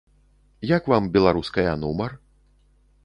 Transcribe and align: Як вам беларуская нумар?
Як 0.77 0.89
вам 0.93 1.09
беларуская 1.17 1.77
нумар? 1.83 2.11